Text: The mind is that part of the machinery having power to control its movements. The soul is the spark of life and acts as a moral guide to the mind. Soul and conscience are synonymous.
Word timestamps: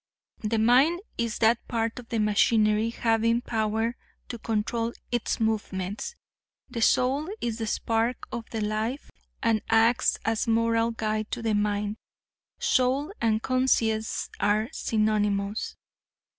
The 0.39 0.57
mind 0.57 1.01
is 1.19 1.37
that 1.37 1.67
part 1.67 1.99
of 1.99 2.09
the 2.09 2.17
machinery 2.19 2.89
having 2.89 3.41
power 3.41 3.95
to 4.29 4.39
control 4.39 4.93
its 5.11 5.39
movements. 5.39 6.15
The 6.71 6.81
soul 6.81 7.29
is 7.39 7.59
the 7.59 7.67
spark 7.67 8.25
of 8.31 8.51
life 8.51 9.11
and 9.43 9.61
acts 9.69 10.17
as 10.25 10.47
a 10.47 10.49
moral 10.49 10.89
guide 10.89 11.29
to 11.29 11.43
the 11.43 11.53
mind. 11.53 11.97
Soul 12.57 13.13
and 13.21 13.43
conscience 13.43 14.31
are 14.39 14.69
synonymous. 14.73 15.75